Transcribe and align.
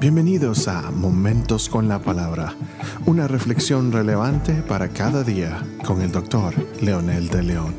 Bienvenidos 0.00 0.66
a 0.66 0.90
Momentos 0.90 1.68
con 1.68 1.86
la 1.86 2.00
Palabra, 2.00 2.56
una 3.04 3.28
reflexión 3.28 3.92
relevante 3.92 4.62
para 4.62 4.88
cada 4.88 5.22
día 5.22 5.62
con 5.84 6.00
el 6.00 6.10
doctor 6.10 6.54
Leonel 6.80 7.28
de 7.28 7.42
León. 7.42 7.74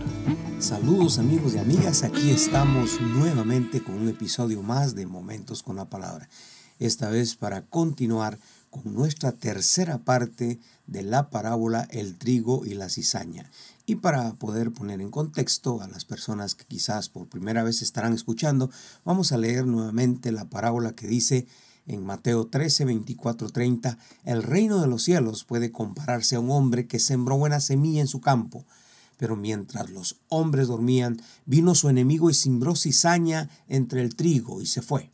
Saludos 0.60 1.18
amigos 1.18 1.56
y 1.56 1.58
amigas, 1.58 2.04
aquí 2.04 2.30
estamos 2.30 3.02
nuevamente 3.02 3.82
con 3.82 3.96
un 3.96 4.08
episodio 4.08 4.62
más 4.62 4.94
de 4.94 5.08
Momentos 5.08 5.64
con 5.64 5.78
la 5.78 5.90
Palabra, 5.90 6.30
esta 6.78 7.10
vez 7.10 7.36
para 7.36 7.64
continuar 7.66 8.38
con 8.70 8.94
nuestra 8.94 9.32
tercera 9.32 9.98
parte 9.98 10.60
de 10.86 11.02
la 11.02 11.32
parábola 11.32 11.88
El 11.90 12.20
trigo 12.20 12.68
y 12.68 12.76
la 12.76 12.90
cizaña. 12.90 13.50
Y 13.88 13.96
para 13.96 14.34
poder 14.34 14.72
poner 14.72 15.02
en 15.02 15.10
contexto 15.10 15.82
a 15.82 15.88
las 15.88 16.06
personas 16.06 16.54
que 16.54 16.66
quizás 16.66 17.10
por 17.10 17.28
primera 17.28 17.64
vez 17.64 17.82
estarán 17.82 18.14
escuchando, 18.14 18.70
vamos 19.04 19.32
a 19.32 19.38
leer 19.38 19.66
nuevamente 19.66 20.32
la 20.32 20.46
parábola 20.46 20.92
que 20.92 21.08
dice 21.08 21.48
en 21.92 22.06
Mateo 22.06 22.48
13, 22.48 22.86
24, 22.86 23.50
30, 23.50 23.98
el 24.24 24.44
reino 24.44 24.80
de 24.80 24.88
los 24.88 25.04
cielos 25.04 25.44
puede 25.44 25.74
compararse 25.74 26.38
a 26.38 26.40
un 26.40 26.50
hombre 26.50 26.88
que 26.88 27.00
sembró 27.00 27.38
buena 27.38 27.60
semilla 27.60 28.00
en 28.00 28.08
su 28.08 28.22
campo. 28.22 28.66
Pero 29.18 29.36
mientras 29.36 29.90
los 29.90 30.22
hombres 30.30 30.70
dormían, 30.70 31.22
vino 31.46 31.76
su 31.76 31.90
enemigo 31.90 32.30
y 32.30 32.34
sembró 32.34 32.78
cizaña 32.78 33.50
entre 33.68 34.02
el 34.02 34.16
trigo 34.16 34.62
y 34.62 34.68
se 34.68 34.82
fue. 34.82 35.12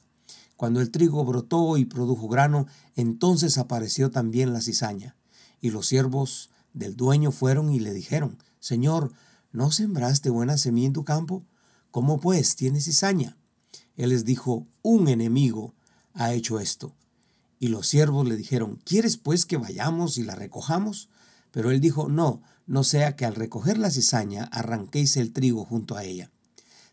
Cuando 0.55 0.79
el 0.79 0.91
trigo 0.91 1.25
brotó 1.25 1.77
y 1.77 1.85
produjo 1.85 2.27
grano, 2.27 2.67
entonces 2.95 3.57
apareció 3.57 4.11
también 4.11 4.53
la 4.53 4.61
cizaña. 4.61 5.15
Y 5.59 5.71
los 5.71 5.87
siervos 5.87 6.51
del 6.73 6.95
dueño 6.95 7.31
fueron 7.31 7.73
y 7.73 7.79
le 7.79 7.91
dijeron, 7.91 8.37
Señor, 8.59 9.13
¿no 9.51 9.71
sembraste 9.71 10.29
buena 10.29 10.57
semilla 10.57 10.87
en 10.87 10.93
tu 10.93 11.03
campo? 11.03 11.43
¿Cómo 11.89 12.19
pues 12.19 12.55
tienes 12.55 12.85
cizaña? 12.85 13.35
Él 13.95 14.09
les 14.09 14.25
dijo, 14.25 14.67
un 14.83 15.07
enemigo 15.07 15.73
ha 16.17 16.33
hecho 16.33 16.59
esto. 16.59 16.93
Y 17.59 17.69
los 17.69 17.87
siervos 17.87 18.27
le 18.27 18.35
dijeron, 18.35 18.79
¿quieres 18.83 19.17
pues 19.17 19.45
que 19.45 19.57
vayamos 19.57 20.17
y 20.17 20.23
la 20.23 20.35
recojamos? 20.35 21.09
Pero 21.51 21.71
él 21.71 21.79
dijo, 21.79 22.09
no, 22.09 22.41
no 22.65 22.83
sea 22.83 23.15
que 23.15 23.25
al 23.25 23.35
recoger 23.35 23.77
la 23.77 23.89
cizaña 23.89 24.43
arranquéis 24.51 25.17
el 25.17 25.31
trigo 25.31 25.65
junto 25.65 25.95
a 25.95 26.03
ella. 26.03 26.29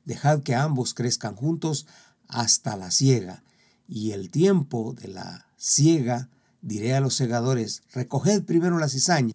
Dejad 0.05 0.42
que 0.42 0.55
ambos 0.55 0.94
crezcan 0.94 1.34
juntos 1.34 1.86
hasta 2.28 2.77
la 2.77 2.91
siega, 2.91 3.42
y 3.86 4.12
el 4.12 4.31
tiempo 4.31 4.94
de 4.94 5.08
la 5.08 5.47
siega 5.56 6.31
diré 6.62 6.94
a 6.94 7.00
los 7.00 7.14
segadores, 7.14 7.83
recoged 7.92 8.44
primero 8.44 8.78
la 8.78 8.88
cizaña 8.88 9.34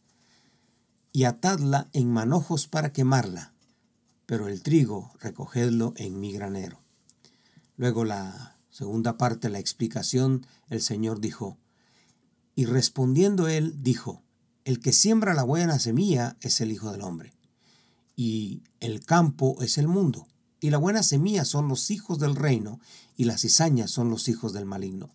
y 1.11 1.25
atadla 1.25 1.89
en 1.93 2.09
manojos 2.11 2.67
para 2.67 2.91
quemarla, 2.91 3.53
pero 4.25 4.47
el 4.47 4.61
trigo 4.61 5.11
recogedlo 5.19 5.93
en 5.97 6.19
mi 6.19 6.31
granero. 6.31 6.79
Luego 7.77 8.05
la 8.05 8.58
Segunda 8.80 9.17
parte 9.17 9.49
de 9.49 9.52
la 9.52 9.59
explicación, 9.59 10.47
el 10.69 10.81
Señor 10.81 11.19
dijo, 11.19 11.58
y 12.55 12.63
respondiendo 12.63 13.49
él, 13.49 13.83
dijo, 13.83 14.23
el 14.63 14.80
que 14.80 14.94
siembra 14.94 15.33
la 15.33 15.44
buena 15.44 15.80
semilla 15.80 16.38
es 16.39 16.61
el 16.61 16.71
Hijo 16.71 16.89
del 16.89 17.02
Hombre, 17.02 17.33
y 18.16 18.63
el 18.80 19.03
campo 19.03 19.61
es 19.61 19.77
el 19.77 19.89
mundo, 19.89 20.30
y 20.61 20.69
la 20.69 20.77
buena 20.77 21.03
semilla 21.03 21.44
son 21.44 21.67
los 21.67 21.91
hijos 21.91 22.19
del 22.19 22.38
reino, 22.38 22.80
y 23.17 23.25
las 23.25 23.41
cizañas 23.41 23.91
son 23.91 24.09
los 24.09 24.30
hijos 24.30 24.53
del 24.53 24.63
maligno. 24.63 25.09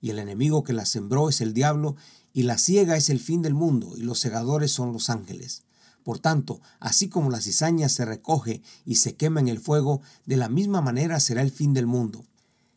Y 0.00 0.10
el 0.10 0.20
enemigo 0.20 0.62
que 0.62 0.72
la 0.72 0.86
sembró 0.86 1.28
es 1.28 1.40
el 1.40 1.52
diablo, 1.52 1.96
y 2.32 2.44
la 2.44 2.58
ciega 2.58 2.96
es 2.96 3.10
el 3.10 3.18
fin 3.18 3.42
del 3.42 3.54
mundo, 3.54 3.94
y 3.96 4.02
los 4.02 4.20
segadores 4.20 4.70
son 4.70 4.92
los 4.92 5.10
ángeles. 5.10 5.64
Por 6.04 6.20
tanto, 6.20 6.60
así 6.78 7.08
como 7.08 7.28
la 7.28 7.40
cizaña 7.40 7.88
se 7.88 8.04
recoge 8.04 8.62
y 8.84 8.94
se 8.94 9.16
quema 9.16 9.40
en 9.40 9.48
el 9.48 9.58
fuego, 9.58 10.00
de 10.26 10.36
la 10.36 10.48
misma 10.48 10.80
manera 10.80 11.18
será 11.18 11.42
el 11.42 11.50
fin 11.50 11.74
del 11.74 11.88
mundo 11.88 12.24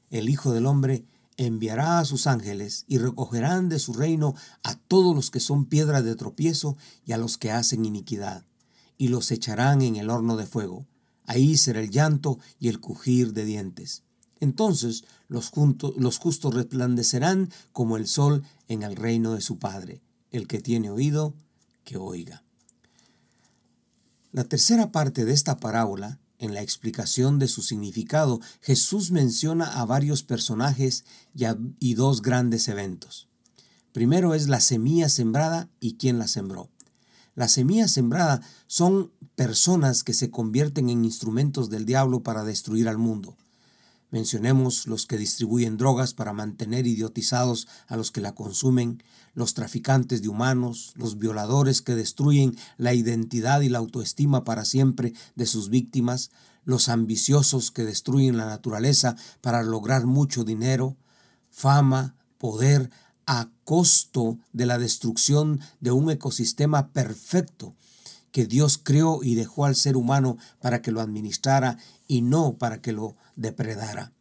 el 0.10 0.30
Hijo 0.30 0.52
del 0.52 0.66
Hombre 0.66 1.06
enviará 1.38 2.00
a 2.00 2.06
sus 2.06 2.28
ángeles 2.28 2.86
y 2.88 2.98
recogerán 2.98 3.70
de 3.70 3.80
su 3.80 3.94
reino 3.94 4.36
a 4.64 4.76
todos 4.76 5.16
los 5.16 5.30
que 5.30 5.40
son 5.40 5.66
piedra 5.66 6.02
de 6.02 6.16
tropiezo 6.16 6.78
y 7.06 7.12
a 7.12 7.18
los 7.18 7.38
que 7.38 7.52
hacen 7.52 7.86
iniquidad, 7.86 8.46
y 8.98 9.10
los 9.10 9.32
echarán 9.32 9.82
en 9.82 9.96
el 9.96 10.10
horno 10.10 10.36
de 10.36 10.48
fuego. 10.48 10.88
Ahí 11.26 11.58
será 11.58 11.80
el 11.80 11.92
llanto 11.92 12.40
y 12.60 12.70
el 12.70 12.80
cujir 12.80 13.34
de 13.34 13.46
dientes. 13.46 14.04
Entonces 14.40 15.04
los, 15.28 15.52
los 15.98 16.18
justos 16.18 16.54
resplandecerán 16.54 17.52
como 17.72 17.98
el 17.98 18.08
sol 18.08 18.44
en 18.68 18.84
el 18.84 18.96
reino 18.96 19.34
de 19.34 19.42
su 19.42 19.60
Padre. 19.60 20.02
El 20.32 20.48
que 20.48 20.60
tiene 20.60 20.90
oído, 20.90 21.34
que 21.84 21.98
oiga. 21.98 22.44
La 24.32 24.44
tercera 24.44 24.92
parte 24.92 25.26
de 25.26 25.34
esta 25.34 25.58
parábola 25.58 26.20
en 26.40 26.54
la 26.54 26.62
explicación 26.62 27.40
de 27.40 27.48
su 27.48 27.62
significado, 27.62 28.40
Jesús 28.62 29.12
menciona 29.12 29.80
a 29.80 29.86
varios 29.86 30.24
personajes 30.24 31.04
y, 31.80 31.94
dos 31.96 32.22
grandes 32.22 32.68
eventos. 32.68 33.28
Primero 33.92 34.34
es 34.34 34.48
la 34.48 34.60
semilla 34.60 35.10
sembrada 35.10 35.70
y 35.80 35.96
quién 35.96 36.20
la 36.20 36.28
sembró. 36.28 36.70
La 37.36 37.48
semilla 37.48 37.88
sembrada 37.88 38.42
son 38.68 39.12
personas 39.36 40.04
que 40.04 40.14
se 40.14 40.32
convierten 40.32 40.90
en 40.90 41.06
instrumentos 41.06 41.70
del 41.70 41.86
diablo 41.86 42.22
para 42.22 42.44
destruir 42.44 42.88
al 42.88 42.98
mundo. 42.98 43.38
Mencionemos 44.10 44.88
los 44.88 45.06
que 45.06 45.18
distribuyen 45.18 45.76
drogas 45.76 46.14
para 46.14 46.32
mantener 46.32 46.88
idiotizados 46.88 47.68
a 47.88 47.98
los 47.98 48.12
que 48.12 48.22
la 48.22 48.34
consumen, 48.34 49.04
los 49.34 49.54
traficantes 49.54 50.22
de 50.22 50.30
humanos, 50.30 50.94
los 50.96 51.18
violadores 51.18 51.82
que 51.82 51.94
destruyen 51.94 52.56
la 52.78 52.94
identidad 52.94 53.62
y 53.62 53.70
la 53.70 53.80
autoestima 53.80 54.46
para 54.46 54.64
siempre 54.64 55.14
de 55.36 55.46
sus 55.46 55.70
víctimas, 55.70 56.32
los 56.64 56.88
ambiciosos 56.88 57.72
que 57.72 57.84
destruyen 57.84 58.38
la 58.38 58.46
naturaleza 58.46 59.18
para 59.42 59.62
lograr 59.62 60.06
mucho 60.06 60.46
dinero, 60.46 60.96
fama, 61.50 62.16
poder, 62.38 62.90
a 63.26 63.50
costo 63.66 64.40
de 64.54 64.66
la 64.66 64.78
destrucción 64.78 65.60
de 65.82 65.92
un 65.92 66.10
ecosistema 66.10 66.94
perfecto 66.94 67.76
que 68.32 68.46
Dios 68.46 68.80
creó 68.82 69.24
y 69.24 69.36
dejó 69.36 69.66
al 69.66 69.76
ser 69.76 69.98
humano 69.98 70.38
para 70.62 70.82
que 70.82 70.92
lo 70.92 71.02
administrara 71.02 71.78
y 72.08 72.22
no 72.22 72.58
para 72.58 72.82
que 72.82 72.92
lo 72.92 73.16
depredara. 73.36 74.12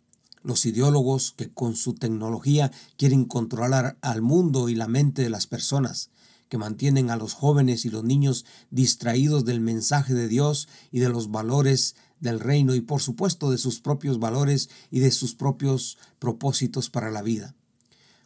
Los 0.43 0.65
ideólogos 0.67 1.33
que 1.37 1.49
con 1.49 1.75
su 1.75 1.95
tecnología 1.95 2.71
quieren 2.97 3.25
controlar 3.25 3.97
al 4.01 4.23
mundo 4.23 4.69
y 4.69 4.75
la 4.75 4.89
mente 4.89 5.23
de 5.23 5.31
las 5.31 5.47
personas, 5.47 6.11
que 6.49 6.59
mantienen 6.59 7.11
a 7.11 7.17
los 7.17 7.35
jóvenes 7.35 7.85
y 7.85 7.91
los 7.91 8.05
niños 8.05 8.45
distraídos 8.71 9.45
del 9.45 9.61
mensaje 9.61 10.15
de 10.15 10.29
Dios 10.29 10.69
y 10.93 11.01
de 11.01 11.09
los 11.09 11.31
valores 11.31 11.97
del 12.21 12.41
reino 12.41 12.75
y 12.75 12.81
por 12.81 13.03
supuesto 13.03 13.51
de 13.51 13.59
sus 13.59 13.81
propios 13.81 14.19
valores 14.19 14.71
y 14.91 15.01
de 15.01 15.11
sus 15.11 15.35
propios 15.35 15.99
propósitos 16.19 16.89
para 16.89 17.11
la 17.11 17.23
vida. 17.23 17.55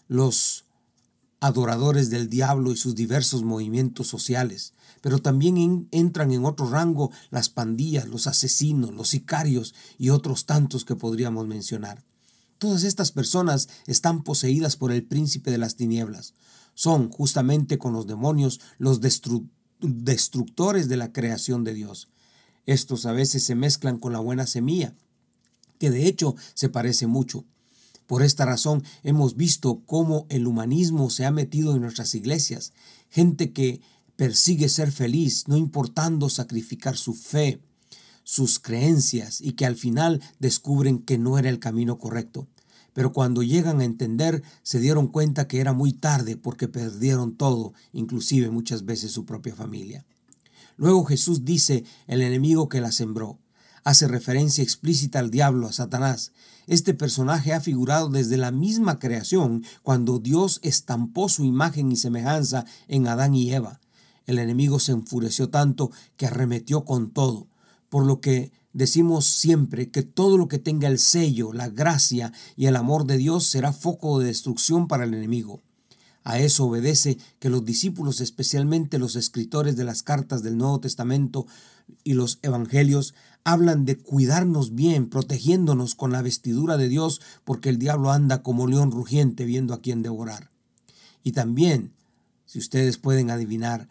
Los 0.07 0.65
adoradores 1.41 2.11
del 2.11 2.29
diablo 2.29 2.71
y 2.71 2.77
sus 2.77 2.95
diversos 2.95 3.43
movimientos 3.43 4.07
sociales, 4.07 4.75
pero 5.01 5.19
también 5.21 5.89
entran 5.91 6.31
en 6.33 6.45
otro 6.45 6.69
rango 6.69 7.11
las 7.31 7.49
pandillas, 7.49 8.07
los 8.09 8.27
asesinos, 8.27 8.93
los 8.95 9.09
sicarios 9.09 9.75
y 9.99 10.11
otros 10.11 10.45
tantos 10.45 10.85
que 10.85 10.97
podríamos 10.97 11.47
mencionar. 11.47 12.05
Todas 12.59 12.85
estas 12.85 13.11
personas 13.11 13.71
están 13.87 14.23
poseídas 14.23 14.77
por 14.77 14.93
el 14.93 15.03
príncipe 15.03 15.51
de 15.51 15.57
las 15.57 15.77
tinieblas. 15.77 16.35
Son 16.75 17.11
justamente 17.11 17.79
con 17.79 17.95
los 17.95 18.07
demonios 18.07 18.61
los 18.77 19.01
destructores 19.81 20.89
de 20.89 20.97
la 20.99 21.11
creación 21.11 21.65
de 21.65 21.73
Dios. 21.73 22.09
Estos 22.67 23.07
a 23.07 23.13
veces 23.13 23.45
se 23.45 23.55
mezclan 23.55 23.97
con 23.97 24.13
la 24.13 24.19
buena 24.19 24.47
semilla, 24.47 24.95
que 25.79 25.91
de 25.91 26.07
hecho 26.07 26.37
se 26.53 26.69
parece 26.69 27.07
mucho. 27.07 27.47
Por 28.11 28.25
esta 28.25 28.45
razón 28.45 28.83
hemos 29.05 29.37
visto 29.37 29.83
cómo 29.87 30.27
el 30.31 30.49
humanismo 30.49 31.11
se 31.11 31.27
ha 31.27 31.31
metido 31.31 31.77
en 31.77 31.83
nuestras 31.83 32.13
iglesias, 32.17 32.73
gente 33.09 33.53
que 33.53 33.81
persigue 34.17 34.69
ser 34.69 34.91
feliz, 34.91 35.47
no 35.47 35.57
importando 35.57 36.29
sacrificar 36.29 36.97
su 36.97 37.15
fe, 37.15 37.61
sus 38.25 38.59
creencias 38.59 39.41
y 39.41 39.53
que 39.53 39.65
al 39.65 39.77
final 39.77 40.21
descubren 40.41 40.99
que 40.99 41.19
no 41.19 41.39
era 41.39 41.51
el 41.51 41.61
camino 41.61 41.99
correcto. 41.99 42.49
Pero 42.95 43.13
cuando 43.13 43.45
llegan 43.45 43.81
a 43.81 43.85
entender, 43.85 44.43
se 44.65 44.81
dieron 44.81 45.07
cuenta 45.07 45.47
que 45.47 45.61
era 45.61 45.73
muy 45.73 45.93
tarde 45.93 46.37
porque 46.37 46.67
perdieron 46.67 47.37
todo, 47.37 47.75
inclusive 47.93 48.51
muchas 48.51 48.85
veces 48.85 49.13
su 49.13 49.25
propia 49.25 49.55
familia. 49.55 50.05
Luego 50.77 51.05
Jesús 51.05 51.45
dice 51.45 51.85
el 52.09 52.23
enemigo 52.23 52.69
que 52.69 52.81
la 52.81 52.91
sembró. 52.91 53.39
Hace 53.83 54.09
referencia 54.09 54.63
explícita 54.63 55.19
al 55.19 55.31
diablo, 55.31 55.67
a 55.67 55.73
Satanás, 55.73 56.33
este 56.67 56.93
personaje 56.93 57.53
ha 57.53 57.61
figurado 57.61 58.11
desde 58.11 58.37
la 58.37 58.51
misma 58.51 58.99
creación 58.99 59.65
cuando 59.83 60.19
Dios 60.19 60.61
estampó 60.63 61.29
su 61.29 61.45
imagen 61.45 61.91
y 61.91 61.97
semejanza 61.97 62.67
en 62.89 63.09
Adán 63.09 63.35
y 63.35 63.53
Eva. 63.53 63.81
El 64.27 64.39
enemigo 64.39 64.79
se 64.79 64.93
enfureció 64.93 65.49
tanto 65.49 65.91
que 66.17 66.27
arremetió 66.27 66.85
con 66.85 67.11
todo, 67.11 67.49
por 67.89 68.05
lo 68.05 68.21
que 68.21 68.53
decimos 68.73 69.27
siempre 69.27 69.91
que 69.91 70.03
todo 70.03 70.37
lo 70.37 70.47
que 70.47 70.59
tenga 70.59 70.87
el 70.87 70.99
sello, 70.99 71.53
la 71.53 71.69
gracia 71.69 72.33
y 72.57 72.67
el 72.67 72.77
amor 72.77 73.07
de 73.07 73.17
Dios 73.17 73.47
será 73.47 73.73
foco 73.73 74.19
de 74.19 74.27
destrucción 74.27 74.87
para 74.89 75.05
el 75.05 75.15
enemigo. 75.15 75.63
A 76.23 76.39
eso 76.39 76.67
obedece 76.67 77.19
que 77.39 77.49
los 77.49 77.65
discípulos, 77.65 78.21
especialmente 78.21 78.99
los 78.99 79.17
escritores 79.17 79.77
de 79.77 79.85
las 79.85 80.03
cartas 80.03 80.43
del 80.43 80.59
Nuevo 80.59 80.81
Testamento 80.81 81.47
y 82.05 82.13
los 82.13 82.39
evangelios, 82.43 83.15
hablan 83.45 83.85
de 83.85 83.97
cuidarnos 83.97 84.75
bien, 84.75 85.09
protegiéndonos 85.09 85.95
con 85.95 86.13
la 86.13 86.23
vestidura 86.23 86.77
de 86.77 86.89
Dios, 86.89 87.21
porque 87.45 87.71
el 87.71 87.79
diablo 87.79 88.13
anda 88.13 88.43
como 88.43 88.67
león 88.67 88.91
rugiente 88.91 89.45
viendo 89.45 89.73
a 89.73 89.81
quién 89.81 90.03
devorar. 90.03 90.51
Y 91.25 91.33
también, 91.33 91.93
si 92.45 92.59
ustedes 92.59 92.99
pueden 92.99 93.31
adivinar, 93.31 93.89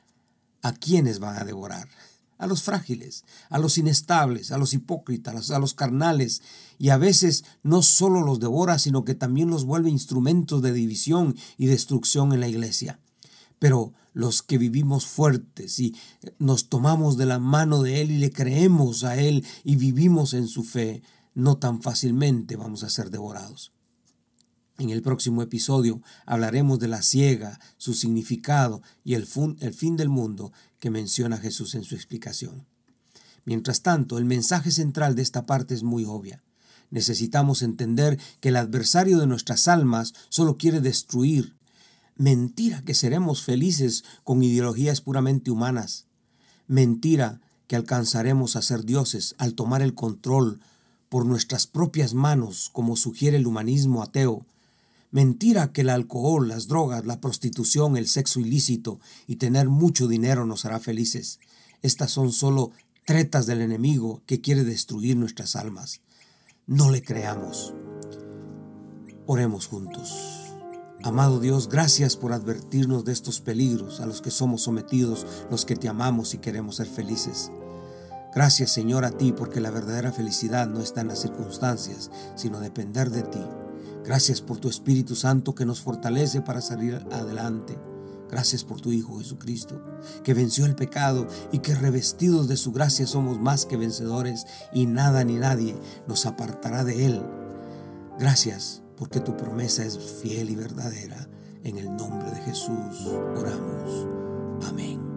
a 0.62 0.74
quiénes 0.74 1.20
van 1.20 1.38
a 1.38 1.46
devorar. 1.46 1.88
A 2.40 2.48
los 2.48 2.64
frágiles, 2.64 3.26
a 3.52 3.60
los 3.60 3.78
inestables, 3.78 4.52
a 4.52 4.58
los 4.58 4.74
hipócritas, 4.74 5.52
a 5.52 5.60
los 5.60 5.76
carnales, 5.76 6.42
y 6.80 6.90
a 6.90 6.98
veces 6.98 7.44
no 7.62 7.84
solo 7.84 8.22
los 8.22 8.40
devora, 8.40 8.80
sino 8.80 9.06
que 9.06 9.14
también 9.14 9.52
los 9.52 9.66
vuelve 9.66 9.92
instrumentos 9.92 10.64
de 10.64 10.74
división 10.74 11.36
y 11.58 11.68
destrucción 11.68 12.34
en 12.34 12.40
la 12.40 12.48
iglesia. 12.48 13.00
Pero 13.60 13.94
los 14.14 14.42
que 14.42 14.58
vivimos 14.58 15.06
fuertes 15.06 15.80
y 15.80 15.96
nos 16.40 16.70
tomamos 16.70 17.18
de 17.18 17.28
la 17.28 17.40
mano 17.40 17.84
de 17.84 18.02
Él 18.02 18.10
y 18.10 18.18
le 18.18 18.32
creemos 18.32 19.04
a 19.04 19.18
Él 19.18 19.46
y 19.64 19.76
vivimos 19.76 20.34
en 20.34 20.48
su 20.48 20.64
fe, 20.64 21.04
no 21.36 21.58
tan 21.58 21.82
fácilmente 21.82 22.56
vamos 22.56 22.84
a 22.84 22.90
ser 22.90 23.12
devorados. 23.12 23.72
En 24.80 24.90
el 24.90 25.02
próximo 25.02 25.42
episodio 25.44 26.02
hablaremos 26.26 26.80
de 26.80 26.88
la 26.88 27.02
ciega, 27.02 27.60
su 27.78 27.94
significado 27.94 28.82
y 29.04 29.14
el, 29.14 29.28
fin 29.28 29.98
del 29.98 30.10
mundo 30.10 30.52
que 30.80 30.90
menciona 30.90 31.38
Jesús 31.38 31.76
en 31.76 31.84
su 31.84 31.96
explicación. 31.96 32.66
Mientras 33.44 33.82
tanto, 33.82 34.18
el 34.18 34.26
mensaje 34.26 34.72
central 34.72 35.16
de 35.16 35.22
esta 35.22 35.46
parte 35.46 35.74
es 35.74 35.84
muy 35.84 36.06
obvia. 36.06 36.42
Necesitamos 36.92 37.62
entender 37.62 38.18
que 38.40 38.50
el 38.50 38.56
adversario 38.56 39.20
de 39.20 39.28
nuestras 39.28 39.68
almas 39.68 40.14
solo 40.30 40.58
quiere 40.58 40.80
destruir, 40.82 41.60
Mentira 42.20 42.82
que 42.82 42.96
seremos 42.96 43.44
felices 43.44 44.04
con 44.26 44.44
ideologías 44.44 45.00
puramente 45.00 45.52
humanas. 45.52 46.06
Mentira 46.68 47.40
que 47.68 47.78
alcanzaremos 47.78 48.58
a 48.58 48.62
ser 48.62 48.84
dioses 48.84 49.36
al 49.38 49.54
tomar 49.54 49.82
el 49.82 49.96
control 49.96 50.60
por 51.08 51.26
nuestras 51.26 51.66
propias 51.66 52.14
manos, 52.14 52.70
como 52.74 52.98
sugiere 52.98 53.38
el 53.38 53.48
humanismo 53.48 54.04
ateo. 54.04 54.46
Mentira 55.12 55.72
que 55.72 55.82
el 55.82 55.90
alcohol, 55.90 56.48
las 56.48 56.68
drogas, 56.68 57.06
la 57.06 57.20
prostitución, 57.20 57.98
el 57.98 58.08
sexo 58.08 58.40
ilícito 58.40 59.00
y 59.26 59.38
tener 59.38 59.68
mucho 59.68 60.08
dinero 60.08 60.46
nos 60.46 60.66
hará 60.66 60.80
felices. 60.80 61.40
Estas 61.82 62.12
son 62.12 62.32
solo 62.32 62.72
tretas 63.06 63.48
del 63.48 63.62
enemigo 63.62 64.22
que 64.28 64.40
quiere 64.40 64.64
destruir 64.64 65.18
nuestras 65.18 65.56
almas. 65.56 66.02
No 66.68 66.92
le 66.92 67.02
creamos. 67.02 67.74
Oremos 69.26 69.66
juntos. 69.66 70.14
Amado 71.02 71.40
Dios, 71.40 71.70
gracias 71.70 72.16
por 72.16 72.34
advertirnos 72.34 73.06
de 73.06 73.14
estos 73.14 73.40
peligros 73.40 74.02
a 74.02 74.06
los 74.06 74.22
que 74.22 74.32
somos 74.32 74.64
sometidos 74.64 75.26
los 75.50 75.66
que 75.66 75.76
te 75.76 75.88
amamos 75.88 76.34
y 76.34 76.40
queremos 76.40 76.76
ser 76.76 76.88
felices. 76.88 77.52
Gracias 78.36 78.72
Señor 78.72 79.06
a 79.06 79.12
ti 79.12 79.32
porque 79.32 79.62
la 79.62 79.72
verdadera 79.72 80.12
felicidad 80.12 80.68
no 80.68 80.82
está 80.82 81.02
en 81.02 81.08
las 81.08 81.22
circunstancias, 81.22 82.12
sino 82.36 82.60
depender 82.60 83.10
de 83.10 83.24
ti. 83.24 83.42
Gracias 84.04 84.42
por 84.42 84.58
tu 84.58 84.70
Espíritu 84.70 85.16
Santo 85.16 85.56
que 85.56 85.66
nos 85.66 85.82
fortalece 85.82 86.42
para 86.42 86.62
salir 86.62 86.96
adelante. 87.12 87.78
Gracias 88.30 88.64
por 88.64 88.80
tu 88.80 88.92
Hijo 88.92 89.18
Jesucristo, 89.18 89.82
que 90.24 90.36
venció 90.36 90.66
el 90.66 90.76
pecado 90.76 91.28
y 91.52 91.60
que 91.60 91.74
revestidos 91.74 92.48
de 92.48 92.58
su 92.58 92.72
gracia 92.72 93.08
somos 93.08 93.40
más 93.40 93.66
que 93.66 93.76
vencedores 93.76 94.46
y 94.72 94.86
nada 94.86 95.24
ni 95.24 95.36
nadie 95.36 95.76
nos 96.08 96.26
apartará 96.26 96.84
de 96.84 97.06
Él. 97.08 97.24
Gracias 98.20 98.84
porque 98.98 99.20
tu 99.20 99.36
promesa 99.36 99.84
es 99.84 99.98
fiel 99.98 100.50
y 100.50 100.56
verdadera. 100.56 101.28
En 101.64 101.78
el 101.78 101.96
nombre 101.96 102.30
de 102.32 102.42
Jesús 102.42 103.08
oramos. 103.36 104.08
Amén. 104.68 105.09